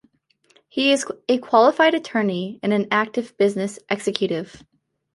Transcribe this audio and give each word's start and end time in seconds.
He 0.67 0.91
is 0.91 1.05
a 1.29 1.37
qualified 1.37 1.93
attorney, 1.93 2.59
and 2.63 2.73
an 2.73 2.87
active 2.89 3.37
business 3.37 3.77
executive. 3.87 4.63